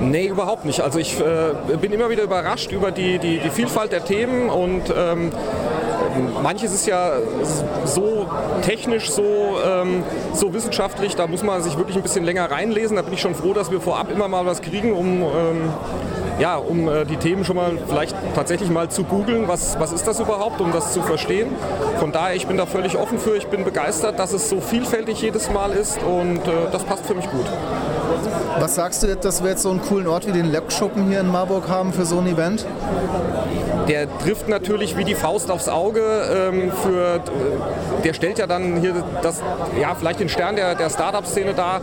Nee, 0.00 0.26
überhaupt 0.26 0.64
nicht. 0.64 0.80
Also 0.80 0.98
ich 0.98 1.18
äh, 1.20 1.76
bin 1.80 1.92
immer 1.92 2.10
wieder 2.10 2.22
überrascht 2.22 2.72
über 2.72 2.90
die, 2.90 3.18
die, 3.18 3.38
die 3.38 3.50
Vielfalt 3.50 3.92
der 3.92 4.04
Themen 4.04 4.48
und 4.50 4.82
ähm, 4.96 5.32
manches 6.42 6.72
ist 6.72 6.86
ja 6.86 7.12
so 7.84 8.28
technisch, 8.62 9.10
so, 9.10 9.56
ähm, 9.64 10.02
so 10.32 10.52
wissenschaftlich, 10.54 11.16
da 11.16 11.26
muss 11.26 11.42
man 11.42 11.62
sich 11.62 11.76
wirklich 11.76 11.96
ein 11.96 12.02
bisschen 12.02 12.24
länger 12.24 12.50
reinlesen. 12.50 12.96
Da 12.96 13.02
bin 13.02 13.14
ich 13.14 13.20
schon 13.20 13.34
froh, 13.34 13.52
dass 13.52 13.70
wir 13.70 13.80
vorab 13.80 14.10
immer 14.10 14.28
mal 14.28 14.46
was 14.46 14.62
kriegen, 14.62 14.92
um, 14.92 15.22
ähm, 15.22 15.72
ja, 16.38 16.56
um 16.56 16.88
äh, 16.88 17.04
die 17.04 17.16
Themen 17.16 17.44
schon 17.44 17.56
mal 17.56 17.72
vielleicht 17.88 18.14
tatsächlich 18.34 18.70
mal 18.70 18.88
zu 18.88 19.04
googeln, 19.04 19.48
was, 19.48 19.78
was 19.78 19.92
ist 19.92 20.06
das 20.06 20.20
überhaupt, 20.20 20.60
um 20.60 20.72
das 20.72 20.92
zu 20.92 21.02
verstehen. 21.02 21.48
Von 21.98 22.12
daher, 22.12 22.34
ich 22.34 22.46
bin 22.46 22.56
da 22.56 22.66
völlig 22.66 22.96
offen 22.96 23.18
für, 23.18 23.36
ich 23.36 23.48
bin 23.48 23.64
begeistert, 23.64 24.18
dass 24.18 24.32
es 24.32 24.48
so 24.48 24.60
vielfältig 24.60 25.20
jedes 25.20 25.50
Mal 25.50 25.72
ist 25.72 26.02
und 26.02 26.46
äh, 26.46 26.70
das 26.70 26.84
passt 26.84 27.06
für 27.06 27.14
mich 27.14 27.30
gut. 27.30 27.46
Was 28.58 28.74
sagst 28.74 29.02
du, 29.02 29.14
dass 29.14 29.42
wir 29.42 29.50
jetzt 29.50 29.62
so 29.62 29.70
einen 29.70 29.82
coolen 29.82 30.06
Ort 30.06 30.26
wie 30.26 30.32
den 30.32 30.52
Lokschuppen 30.52 31.08
hier 31.08 31.20
in 31.20 31.30
Marburg 31.30 31.68
haben 31.68 31.92
für 31.92 32.04
so 32.04 32.18
ein 32.18 32.26
Event? 32.26 32.66
der 33.88 34.18
trifft 34.18 34.48
natürlich 34.48 34.96
wie 34.96 35.04
die 35.04 35.14
Faust 35.14 35.50
aufs 35.50 35.68
Auge. 35.68 36.00
Ähm, 36.02 36.70
für, 36.70 37.20
der 38.04 38.12
stellt 38.12 38.38
ja 38.38 38.46
dann 38.46 38.80
hier 38.80 39.02
das, 39.22 39.42
ja, 39.80 39.94
vielleicht 39.94 40.20
den 40.20 40.28
Stern 40.28 40.56
der, 40.56 40.74
der 40.74 40.90
Startup-Szene 40.90 41.54
dar. 41.54 41.80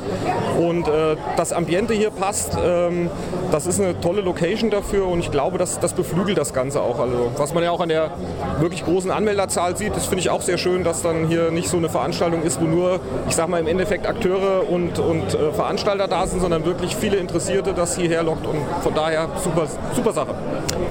Und 0.59 0.87
äh, 0.87 1.15
das 1.35 1.51
Ambiente 1.51 1.93
hier 1.93 2.11
passt. 2.11 2.57
Ähm, 2.63 3.09
das 3.55 3.67
ist 3.67 3.79
eine 3.79 3.97
tolle 4.01 4.19
Location 4.19 4.69
dafür 4.69 5.07
und 5.07 5.19
ich 5.19 5.31
glaube, 5.31 5.57
das, 5.57 5.79
das 5.79 5.93
beflügelt 5.93 6.37
das 6.37 6.53
Ganze 6.53 6.81
auch. 6.81 6.99
Also, 6.99 7.31
was 7.37 7.53
man 7.53 7.63
ja 7.63 7.71
auch 7.71 7.79
an 7.79 7.87
der 7.87 8.11
wirklich 8.59 8.83
großen 8.83 9.09
Anmelderzahl 9.11 9.77
sieht, 9.77 9.95
das 9.95 10.07
finde 10.07 10.19
ich 10.19 10.29
auch 10.29 10.41
sehr 10.41 10.57
schön, 10.57 10.83
dass 10.83 11.01
dann 11.01 11.27
hier 11.27 11.51
nicht 11.51 11.69
so 11.69 11.77
eine 11.77 11.87
Veranstaltung 11.87 12.43
ist, 12.43 12.59
wo 12.59 12.65
nur, 12.65 12.99
ich 13.29 13.35
sag 13.35 13.47
mal, 13.47 13.61
im 13.61 13.67
Endeffekt 13.67 14.07
Akteure 14.07 14.69
und, 14.69 14.99
und 14.99 15.33
äh, 15.33 15.53
Veranstalter 15.53 16.09
da 16.09 16.27
sind, 16.27 16.41
sondern 16.41 16.65
wirklich 16.65 16.97
viele 16.97 17.15
Interessierte 17.15 17.73
das 17.73 17.95
hierher 17.95 18.23
lockt 18.23 18.45
und 18.45 18.57
von 18.83 18.93
daher 18.93 19.29
super, 19.41 19.67
super 19.95 20.11
Sache. 20.11 20.35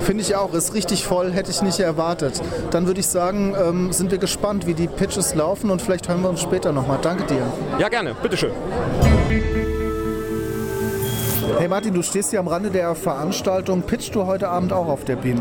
Finde 0.00 0.23
ich 0.23 0.35
auch, 0.35 0.54
ist 0.54 0.73
richtig 0.73 1.04
voll, 1.04 1.33
hätte 1.33 1.50
ich 1.50 1.61
nicht 1.61 1.80
erwartet. 1.80 2.40
Dann 2.71 2.87
würde 2.87 3.00
ich 3.00 3.09
sagen, 3.09 3.54
ähm, 3.62 3.92
sind 3.92 4.11
wir 4.11 4.18
gespannt, 4.18 4.66
wie 4.66 4.73
die 4.73 4.88
Pitches 4.88 5.35
laufen 5.35 5.71
und 5.71 5.83
vielleicht 5.83 6.09
hören 6.09 6.23
wir 6.23 6.30
uns 6.30 6.40
später 6.40 6.73
nochmal. 6.73 6.99
Danke 7.02 7.25
dir. 7.25 7.42
Ja, 7.78 7.90
gerne, 7.90 8.14
bitteschön. 8.14 8.52
Hey 11.58 11.68
Martin, 11.68 11.94
du 11.94 12.02
stehst 12.02 12.30
hier 12.30 12.40
am 12.40 12.49
Rande 12.49 12.70
der 12.70 12.94
Veranstaltung. 12.94 13.82
Pitchst 13.82 14.14
du 14.14 14.26
heute 14.26 14.49
Abend 14.49 14.73
auch 14.73 14.88
auf 14.88 15.04
der 15.04 15.16
Bühne? 15.16 15.40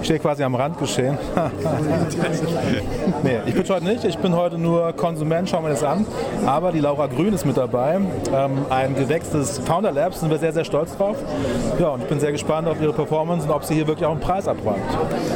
Ich 0.00 0.06
stehe 0.06 0.18
quasi 0.18 0.42
am 0.42 0.54
Rand 0.54 0.78
geschehen. 0.78 1.18
nee, 3.22 3.38
ich 3.44 3.54
pitch 3.54 3.70
heute 3.70 3.84
nicht. 3.84 4.04
Ich 4.04 4.16
bin 4.18 4.34
heute 4.34 4.56
nur 4.56 4.92
Konsument, 4.94 5.48
schauen 5.48 5.64
wir 5.64 5.70
das 5.70 5.82
an. 5.82 6.06
Aber 6.46 6.72
die 6.72 6.80
Laura 6.80 7.06
Grün 7.06 7.34
ist 7.34 7.44
mit 7.44 7.56
dabei. 7.56 8.00
Ähm, 8.32 8.66
ein 8.70 8.94
Gewächs 8.94 9.30
des 9.30 9.58
Founder 9.58 9.92
Labs, 9.92 10.20
sind 10.20 10.30
wir 10.30 10.38
sehr, 10.38 10.52
sehr 10.52 10.64
stolz 10.64 10.96
drauf. 10.96 11.16
Ja, 11.78 11.88
und 11.88 12.02
ich 12.02 12.08
bin 12.08 12.18
sehr 12.18 12.32
gespannt 12.32 12.66
auf 12.66 12.80
ihre 12.80 12.92
Performance 12.92 13.46
und 13.46 13.52
ob 13.52 13.64
sie 13.64 13.74
hier 13.74 13.86
wirklich 13.86 14.06
auch 14.06 14.12
einen 14.12 14.20
Preis 14.20 14.48
abräumt. 14.48 14.78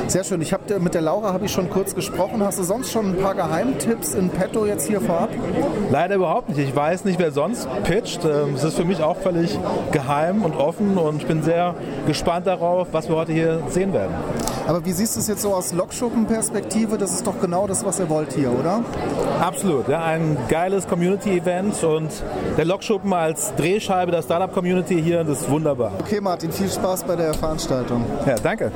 Sehr 0.07 0.25
schön. 0.25 0.41
Ich 0.41 0.53
hab, 0.53 0.69
mit 0.81 0.95
der 0.95 1.03
Laura 1.03 1.33
habe 1.33 1.45
ich 1.45 1.53
schon 1.53 1.69
kurz 1.69 1.95
gesprochen. 1.95 2.43
Hast 2.43 2.59
du 2.59 2.63
sonst 2.63 2.91
schon 2.91 3.11
ein 3.11 3.17
paar 3.17 3.35
Geheimtipps 3.35 4.15
in 4.15 4.31
petto 4.31 4.65
jetzt 4.67 4.89
hier 4.89 5.01
vorab? 5.01 5.31
Leider 5.91 6.15
überhaupt 6.15 6.49
nicht. 6.49 6.59
Ich 6.59 6.75
weiß 6.75 7.05
nicht, 7.05 7.19
wer 7.19 7.33
sonst 7.33 7.69
pitcht. 7.85 8.25
Ähm, 8.25 8.55
es 8.55 8.65
ist 8.65 8.77
für 8.77 8.85
mich 8.85 9.03
auch 9.03 9.17
völlig 9.17 9.59
geheim 9.93 10.43
und 10.43 10.57
offen 10.57 10.97
und 10.97 11.23
ich 11.23 11.27
bin 11.27 11.43
sehr 11.43 11.75
gespannt 12.07 12.47
darauf, 12.47 12.89
was 12.93 13.09
wir 13.09 13.17
heute 13.17 13.33
hier 13.33 13.63
sehen 13.69 13.93
werden. 13.93 14.15
Aber 14.67 14.85
wie 14.85 14.93
siehst 14.93 15.17
du 15.17 15.21
es 15.21 15.29
jetzt 15.29 15.43
so 15.43 15.53
aus 15.55 15.73
Lokschuppen-Perspektive? 15.73 16.97
Das 16.99 17.13
ist 17.13 17.27
doch 17.27 17.41
genau 17.41 17.67
das, 17.67 17.85
was 17.85 17.99
ihr 17.99 18.09
wollt 18.09 18.33
hier, 18.33 18.53
oder? 18.53 18.83
Absolut, 19.41 19.89
ja, 19.89 20.05
ein 20.05 20.37
geiles 20.49 20.87
Community-Event 20.87 21.83
und 21.83 22.11
der 22.57 22.65
Lokschuppen 22.65 23.13
als 23.13 23.55
Drehscheibe 23.57 24.13
der 24.13 24.23
Startup-Community 24.23 25.03
hier, 25.03 25.25
das 25.25 25.43
ist 25.43 25.51
wunderbar. 25.51 25.93
Okay, 26.01 26.21
Martin, 26.21 26.53
viel 26.53 26.71
Spaß 26.71 27.05
bei 27.05 27.17
der 27.17 27.35
Veranstaltung. 27.35 28.05
Ja, 28.27 28.37
danke. 28.43 28.71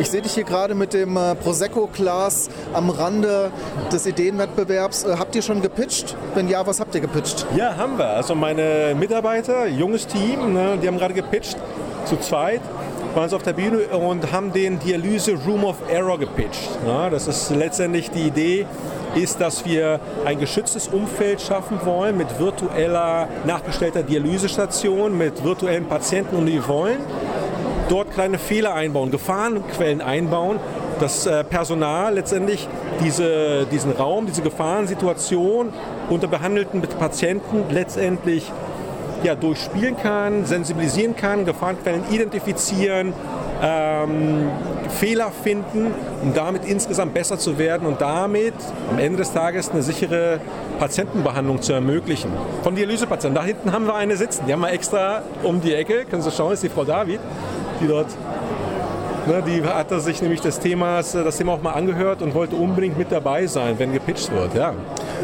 Ich 0.00 0.08
sehe 0.08 0.22
dich 0.22 0.32
hier 0.32 0.44
gerade 0.44 0.74
mit 0.74 0.94
dem 0.94 1.14
äh, 1.18 1.34
Prosecco-Glas 1.34 2.48
am 2.72 2.88
Rande 2.88 3.50
des 3.92 4.06
Ideenwettbewerbs. 4.06 5.04
Äh, 5.04 5.16
habt 5.18 5.36
ihr 5.36 5.42
schon 5.42 5.60
gepitcht? 5.60 6.16
Wenn 6.34 6.48
ja, 6.48 6.66
was 6.66 6.80
habt 6.80 6.94
ihr 6.94 7.02
gepitcht? 7.02 7.44
Ja, 7.54 7.76
haben 7.76 7.98
wir. 7.98 8.06
Also 8.06 8.34
meine 8.34 8.96
Mitarbeiter, 8.98 9.66
junges 9.66 10.06
Team, 10.06 10.54
ne, 10.54 10.78
die 10.82 10.88
haben 10.88 10.96
gerade 10.96 11.12
gepitcht, 11.12 11.58
zu 12.06 12.16
zweit 12.16 12.62
waren 13.14 13.28
sie 13.28 13.36
auf 13.36 13.42
der 13.42 13.52
Bühne 13.52 13.78
und 13.88 14.32
haben 14.32 14.52
den 14.52 14.78
Dialyse 14.78 15.34
Room 15.46 15.64
of 15.64 15.76
Error 15.90 16.18
gepitcht. 16.18 16.70
Ja, 16.86 17.10
das 17.10 17.26
ist 17.26 17.50
letztendlich 17.50 18.10
die 18.10 18.22
Idee, 18.22 18.66
ist, 19.16 19.40
dass 19.40 19.64
wir 19.64 19.98
ein 20.24 20.38
geschütztes 20.38 20.88
Umfeld 20.88 21.40
schaffen 21.40 21.80
wollen 21.84 22.16
mit 22.16 22.38
virtueller 22.38 23.28
nachgestellter 23.44 24.04
Dialysestation, 24.04 25.18
mit 25.18 25.42
virtuellen 25.42 25.86
Patienten 25.86 26.36
und 26.36 26.46
die 26.46 26.66
wollen 26.68 26.98
dort 27.90 28.12
kleine 28.12 28.38
Fehler 28.38 28.74
einbauen, 28.74 29.10
Gefahrenquellen 29.10 30.00
einbauen, 30.00 30.58
dass 31.00 31.26
äh, 31.26 31.44
Personal 31.44 32.14
letztendlich 32.14 32.68
diese, 33.02 33.66
diesen 33.70 33.92
Raum, 33.92 34.26
diese 34.26 34.42
Gefahrensituation 34.42 35.72
unter 36.08 36.28
behandelten 36.28 36.82
Patienten 36.82 37.64
letztendlich 37.70 38.52
ja, 39.22 39.34
durchspielen 39.34 39.96
kann, 39.96 40.46
sensibilisieren 40.46 41.14
kann, 41.16 41.44
Gefahrenquellen 41.44 42.04
identifizieren, 42.10 43.12
ähm, 43.62 44.48
Fehler 44.88 45.30
finden, 45.30 45.92
um 46.22 46.34
damit 46.34 46.64
insgesamt 46.64 47.14
besser 47.14 47.38
zu 47.38 47.58
werden 47.58 47.86
und 47.86 48.00
damit 48.00 48.54
am 48.90 48.98
Ende 48.98 49.18
des 49.18 49.32
Tages 49.32 49.70
eine 49.70 49.82
sichere 49.82 50.40
Patientenbehandlung 50.78 51.60
zu 51.60 51.72
ermöglichen. 51.72 52.30
Von 52.62 52.74
Dialysepatienten. 52.74 53.34
Da 53.34 53.44
hinten 53.44 53.72
haben 53.72 53.86
wir 53.86 53.94
eine 53.94 54.16
sitzen. 54.16 54.46
Die 54.46 54.52
haben 54.52 54.60
wir 54.60 54.72
extra 54.72 55.22
um 55.42 55.60
die 55.60 55.74
Ecke. 55.74 56.06
Können 56.06 56.22
Sie 56.22 56.30
schauen, 56.30 56.52
ist 56.52 56.62
die 56.62 56.68
Frau 56.68 56.84
David, 56.84 57.20
die 57.80 57.86
dort 57.86 58.08
Ne, 59.26 59.42
die 59.46 59.62
hatte 59.62 60.00
sich 60.00 60.22
nämlich 60.22 60.40
des 60.40 60.58
Themas, 60.58 61.12
das 61.12 61.36
Thema 61.36 61.52
auch 61.52 61.62
mal 61.62 61.72
angehört 61.72 62.22
und 62.22 62.34
wollte 62.34 62.56
unbedingt 62.56 62.96
mit 62.96 63.12
dabei 63.12 63.46
sein, 63.46 63.78
wenn 63.78 63.92
gepitcht 63.92 64.32
wird. 64.32 64.54
Ja. 64.54 64.72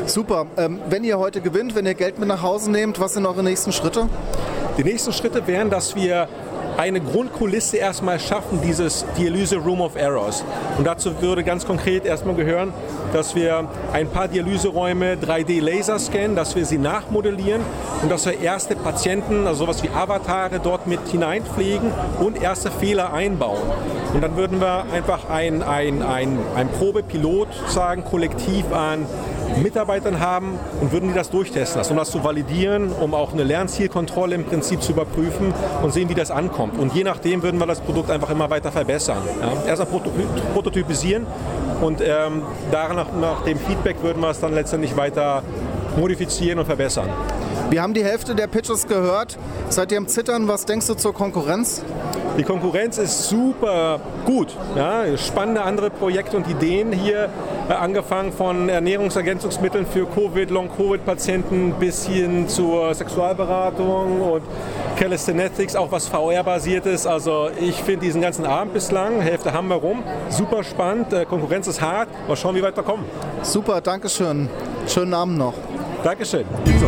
Super. 0.04 0.46
Ähm, 0.58 0.80
wenn 0.90 1.02
ihr 1.02 1.18
heute 1.18 1.40
gewinnt, 1.40 1.75
wenn 1.75 1.86
ihr 1.86 1.94
Geld 1.94 2.18
mit 2.18 2.28
nach 2.28 2.42
Hause 2.42 2.70
nehmt, 2.70 3.00
was 3.00 3.14
sind 3.14 3.25
eure 3.25 3.42
nächsten 3.42 3.72
Schritte? 3.72 4.08
Die 4.76 4.84
nächsten 4.84 5.12
Schritte 5.12 5.46
wären, 5.46 5.70
dass 5.70 5.96
wir 5.96 6.28
eine 6.76 7.00
Grundkulisse 7.00 7.78
erstmal 7.78 8.21
schaffen, 8.21 8.61
dieses 8.62 9.04
Dialyse 9.16 9.56
Room 9.56 9.80
of 9.80 9.97
Errors. 9.97 10.45
Und 10.78 10.87
dazu 10.87 11.21
würde 11.21 11.42
ganz 11.42 11.66
konkret 11.66 12.04
erstmal 12.04 12.35
gehören, 12.35 12.73
dass 13.12 13.35
wir 13.35 13.68
ein 13.92 14.09
paar 14.09 14.28
Dialyseräume 14.28 15.14
3D-Laser 15.14 15.99
scannen, 15.99 16.37
dass 16.37 16.54
wir 16.54 16.66
sie 16.66 16.78
nachmodellieren 16.78 17.62
und 18.02 18.11
dass 18.11 18.26
wir 18.26 18.40
erste 18.40 18.76
Patienten, 18.76 19.47
also 19.47 19.64
sowas 19.64 19.83
wie 19.83 19.88
Avatare, 19.88 20.61
dort 20.61 20.87
mit 20.87 21.00
hineinpflegen 21.09 21.90
und 22.21 22.42
erste 22.42 22.71
Fehler 22.71 23.12
einbauen. 23.12 23.62
Und 24.12 24.23
dann 24.23 24.37
würden 24.37 24.61
wir 24.61 24.85
einfach 24.92 25.28
ein, 25.30 25.62
ein, 25.62 26.02
ein, 26.02 26.38
ein 26.54 26.68
Probepilot 26.68 27.49
sagen, 27.68 28.04
kollektiv 28.04 28.73
an 28.73 29.06
Mitarbeitern 29.62 30.20
haben 30.20 30.58
und 30.80 30.92
würden 30.92 31.08
die 31.08 31.14
das 31.14 31.30
durchtesten 31.30 31.78
lassen, 31.78 31.92
um 31.92 31.98
das 31.98 32.10
zu 32.10 32.22
validieren, 32.22 32.92
um 32.92 33.14
auch 33.14 33.32
eine 33.32 33.44
Lernzielkontrolle 33.44 34.34
im 34.34 34.44
Prinzip 34.44 34.82
zu 34.82 34.92
überprüfen 34.92 35.52
und 35.82 35.92
sehen, 35.92 36.08
wie 36.08 36.14
das 36.14 36.30
ankommt. 36.30 36.78
Und 36.78 36.94
je 36.94 37.04
nachdem 37.04 37.42
würden 37.42 37.58
wir 37.58 37.66
das 37.66 37.80
Produkt 37.80 38.10
einfach 38.10 38.30
immer 38.30 38.50
weiter 38.50 38.72
verbessern. 38.72 39.18
Ja. 39.40 39.68
Erst 39.68 39.90
mal 39.90 40.00
prototypisieren 40.54 41.26
und 41.80 42.00
ähm, 42.00 42.42
danach, 42.70 43.06
nach 43.20 43.42
dem 43.44 43.58
Feedback 43.58 44.02
würden 44.02 44.20
wir 44.20 44.30
es 44.30 44.40
dann 44.40 44.54
letztendlich 44.54 44.96
weiter 44.96 45.42
modifizieren 45.96 46.58
und 46.58 46.66
verbessern. 46.66 47.08
Wir 47.70 47.82
haben 47.82 47.94
die 47.94 48.04
Hälfte 48.04 48.34
der 48.34 48.46
Pitches 48.46 48.86
gehört. 48.86 49.38
Seid 49.70 49.90
ihr 49.90 49.98
am 49.98 50.06
Zittern? 50.06 50.46
Was 50.46 50.66
denkst 50.66 50.86
du 50.86 50.94
zur 50.94 51.12
Konkurrenz? 51.12 51.82
Die 52.38 52.42
Konkurrenz 52.42 52.98
ist 52.98 53.28
super 53.28 53.98
gut. 54.26 54.48
Ja, 54.76 55.04
spannende 55.16 55.62
andere 55.62 55.88
Projekte 55.88 56.36
und 56.36 56.46
Ideen 56.48 56.92
hier, 56.92 57.30
äh, 57.68 57.72
angefangen 57.72 58.32
von 58.32 58.68
Ernährungsergänzungsmitteln 58.68 59.86
für 59.86 60.06
Covid, 60.06 60.50
Long-Covid-Patienten 60.50 61.74
bis 61.80 62.06
hin 62.06 62.46
zur 62.48 62.94
Sexualberatung 62.94 64.20
und 64.20 64.42
Calisthenics, 64.96 65.76
auch 65.76 65.90
was 65.90 66.08
VR-basiert 66.08 66.84
ist. 66.84 67.06
Also 67.06 67.48
ich 67.58 67.76
finde 67.76 68.02
diesen 68.02 68.20
ganzen 68.20 68.44
Abend 68.44 68.74
bislang, 68.74 69.20
Hälfte 69.20 69.52
haben 69.52 69.68
wir 69.68 69.76
rum, 69.76 70.02
super 70.28 70.62
spannend. 70.62 71.12
Äh, 71.12 71.24
Konkurrenz 71.24 71.66
ist 71.68 71.80
hart. 71.80 72.08
Mal 72.28 72.36
schauen, 72.36 72.54
wie 72.54 72.62
weit 72.62 72.76
wir 72.76 72.82
kommen. 72.82 73.04
Super, 73.42 73.80
Dankeschön. 73.80 74.48
Schönen 74.86 75.14
Abend 75.14 75.38
noch. 75.38 75.54
Dankeschön. 76.04 76.44
Ebenso. 76.66 76.86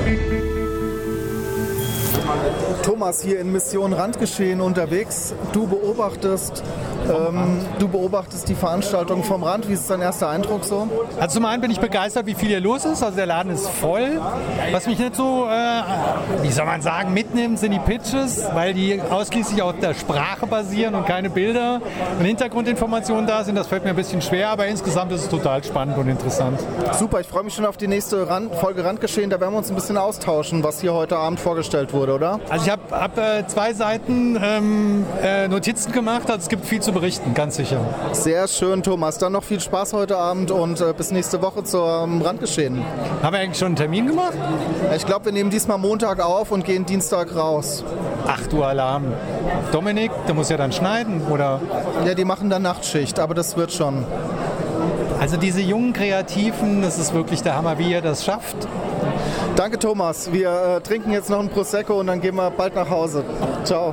Thomas 2.83 3.23
hier 3.23 3.41
in 3.41 3.53
Mission 3.53 3.93
Randgeschehen 3.93 4.61
unterwegs. 4.61 5.35
Du 5.53 5.67
beobachtest, 5.67 6.63
ähm, 7.07 7.61
du 7.79 7.89
beobachtest 7.89 8.49
die 8.49 8.55
Veranstaltung 8.55 9.23
vom 9.23 9.43
Rand. 9.43 9.69
Wie 9.69 9.75
ist 9.75 9.89
dein 9.89 10.01
erster 10.01 10.29
Eindruck 10.29 10.65
so? 10.65 10.89
Also 11.21 11.35
zum 11.35 11.45
einen 11.45 11.61
bin 11.61 11.71
ich 11.71 11.81
begeistert, 11.81 12.27
wie 12.27 12.35
viel 12.35 12.49
hier 12.49 12.61
los 12.61 12.85
ist. 12.85 13.03
Also 13.03 13.17
der 13.17 13.27
Laden 13.27 13.53
ist 13.53 13.69
voll. 13.69 14.21
Was 14.73 14.87
mich 14.87 14.99
nicht 14.99 15.15
so, 15.15 15.47
äh, 15.47 16.43
wie 16.43 16.51
soll 16.51 16.67
man 16.67 16.83
sagen, 16.83 17.13
mitnimmt, 17.15 17.59
sind 17.59 17.73
die 17.73 17.79
Pitches, 17.79 18.45
weil 18.55 18.75
die 18.75 19.01
ausschließlich 19.01 19.63
auf 19.63 19.79
der 19.81 19.95
Sprache 19.95 20.47
basieren 20.47 20.95
und 20.95 21.07
keine 21.07 21.31
Bilder 21.31 21.81
und 22.19 22.25
Hintergrundinformationen 22.25 23.27
da 23.27 23.45
sind. 23.45 23.57
Das 23.57 23.67
fällt 23.67 23.85
mir 23.85 23.91
ein 23.91 23.97
bisschen 23.97 24.23
schwer, 24.23 24.51
aber 24.51 24.67
insgesamt 24.67 25.13
ist 25.13 25.23
es 25.23 25.29
total 25.29 25.63
spannend 25.65 25.97
und 25.99 26.09
interessant. 26.09 26.61
Super, 26.99 27.21
ich 27.21 27.27
freue 27.27 27.45
mich 27.45 27.55
schon 27.55 27.67
auf 27.67 27.77
die 27.77 27.89
nächste 27.89 28.29
Rand 28.29 28.55
Folge 28.55 28.85
Randgeschehen. 28.85 29.31
Da 29.31 29.41
werden 29.41 29.55
wir 29.55 29.59
uns 29.59 29.71
ein 29.71 29.75
bisschen 29.75 29.97
austauschen, 29.97 30.63
was 30.63 30.81
hier 30.81 30.95
heute 30.95 31.17
Abend 31.17 31.41
vorgestellt 31.41 31.93
wurde, 31.93 32.15
oder? 32.15 32.41
Also 32.49 32.65
ich 32.65 32.71
habe 32.71 32.83
hab, 32.91 33.19
äh, 33.19 33.47
zwei 33.47 33.73
Seiten 33.73 34.39
ähm, 34.43 35.07
äh, 35.23 35.49
Notizen 35.49 35.93
gemacht, 35.93 36.31
also 36.31 36.39
es 36.39 36.49
gibt 36.49 36.67
viel 36.67 36.81
zu 36.81 36.88
berichten, 36.93 37.35
ganz 37.35 37.57
sicher. 37.57 37.81
Sehr 38.13 38.49
schön, 38.49 38.83
Thomas. 38.83 39.19
Dann 39.19 39.33
noch 39.33 39.45
viel 39.45 39.61
Spaß 39.61 39.93
heute 39.93 40.17
Abend 40.17 40.51
und 40.51 40.81
äh, 40.81 40.93
bis 40.97 41.11
nächste 41.11 41.43
Woche 41.43 41.65
zum 41.65 42.23
Randgeschehen. 42.23 42.83
Haben 43.23 43.33
wir 43.33 43.41
eigentlich 43.41 43.59
schon 43.59 43.67
einen 43.67 43.77
Termin 43.77 44.07
gemacht? 44.07 44.35
Ich 44.97 45.07
glaube, 45.07 45.27
wir 45.27 45.33
nehmen 45.33 45.51
diesmal 45.51 45.79
Montag 45.79 46.21
auf 46.21 46.51
und 46.51 46.65
gehen 46.65 46.87
Dienstag 46.87 47.35
raus. 47.35 47.85
Ach 48.27 48.47
du 48.47 48.63
Alarm. 48.63 49.13
Dominik, 49.73 50.11
der 50.27 50.35
muss 50.35 50.49
ja 50.49 50.57
dann 50.57 50.73
schneiden, 50.73 51.23
oder? 51.31 51.61
Ja, 52.07 52.15
die 52.15 52.25
machen 52.25 52.51
dann 52.51 52.63
Nachtschicht, 52.63 53.19
aber 53.19 53.35
das 53.35 53.57
wird 53.57 53.73
schon. 53.73 54.05
Also 55.21 55.37
diese 55.37 55.61
jungen 55.61 55.93
Kreativen, 55.93 56.83
das 56.83 56.99
ist 56.99 57.13
wirklich 57.13 57.43
der 57.43 57.57
Hammer, 57.57 57.79
wie 57.79 57.91
ihr 57.91 58.03
das 58.03 58.25
schafft 58.25 58.69
Danke, 59.59 59.81
Thomas. 59.81 60.33
Wir 60.33 60.77
äh, 60.77 60.81
trinken 60.81 61.11
jetzt 61.11 61.31
noch 61.31 61.41
ein 61.41 61.49
Prosecco 61.49 61.99
und 61.99 62.07
dann 62.07 62.21
gehen 62.21 62.37
wir 62.37 62.49
bald 62.51 62.77
nach 62.77 62.89
Hause. 62.89 63.25
Ciao. 63.65 63.93